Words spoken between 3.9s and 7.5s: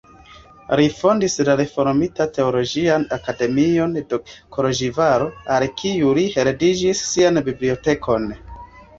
de Koloĵvaro, al kiu li heredigis sian